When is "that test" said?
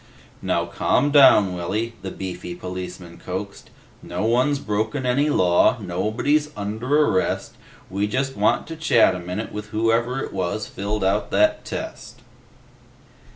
11.29-12.23